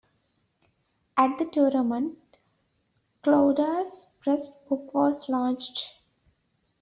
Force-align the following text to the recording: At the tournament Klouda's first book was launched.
At 1.15 1.37
the 1.37 1.45
tournament 1.45 2.17
Klouda's 3.23 4.07
first 4.25 4.67
book 4.67 4.91
was 4.95 5.29
launched. 5.29 5.93